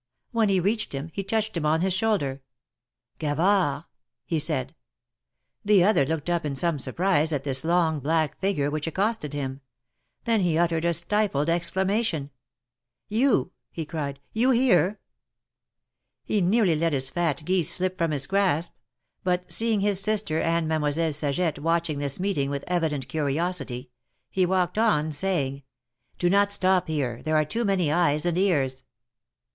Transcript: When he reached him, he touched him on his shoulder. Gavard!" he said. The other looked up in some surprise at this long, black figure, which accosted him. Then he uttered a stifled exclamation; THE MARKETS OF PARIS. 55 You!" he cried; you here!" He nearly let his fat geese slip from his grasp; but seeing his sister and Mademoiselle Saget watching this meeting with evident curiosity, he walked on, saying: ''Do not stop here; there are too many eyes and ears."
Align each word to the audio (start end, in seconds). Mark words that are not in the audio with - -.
When 0.31 0.49
he 0.49 0.59
reached 0.59 0.93
him, 0.93 1.11
he 1.13 1.23
touched 1.23 1.55
him 1.55 1.63
on 1.67 1.81
his 1.81 1.93
shoulder. 1.93 2.41
Gavard!" 3.19 3.83
he 4.25 4.39
said. 4.39 4.73
The 5.63 5.83
other 5.83 6.07
looked 6.07 6.27
up 6.27 6.43
in 6.43 6.55
some 6.55 6.79
surprise 6.79 7.31
at 7.31 7.43
this 7.43 7.63
long, 7.63 7.99
black 7.99 8.39
figure, 8.39 8.71
which 8.71 8.87
accosted 8.87 9.33
him. 9.33 9.61
Then 10.25 10.41
he 10.41 10.57
uttered 10.57 10.85
a 10.85 10.95
stifled 10.95 11.49
exclamation; 11.49 12.31
THE 13.09 13.23
MARKETS 13.23 13.29
OF 13.37 13.41
PARIS. 13.49 13.51
55 13.75 13.77
You!" 13.77 13.81
he 13.83 13.85
cried; 13.85 14.19
you 14.33 14.49
here!" 14.59 14.99
He 16.25 16.41
nearly 16.41 16.75
let 16.75 16.93
his 16.93 17.11
fat 17.11 17.43
geese 17.45 17.71
slip 17.71 17.95
from 17.99 18.09
his 18.09 18.25
grasp; 18.25 18.73
but 19.23 19.51
seeing 19.51 19.81
his 19.81 19.99
sister 19.99 20.39
and 20.39 20.67
Mademoiselle 20.67 21.13
Saget 21.13 21.59
watching 21.59 21.99
this 21.99 22.19
meeting 22.19 22.49
with 22.49 22.63
evident 22.65 23.07
curiosity, 23.07 23.91
he 24.31 24.47
walked 24.47 24.79
on, 24.79 25.11
saying: 25.11 25.61
''Do 26.17 26.31
not 26.31 26.51
stop 26.51 26.87
here; 26.87 27.21
there 27.21 27.35
are 27.35 27.45
too 27.45 27.63
many 27.63 27.91
eyes 27.91 28.25
and 28.25 28.35
ears." 28.35 28.83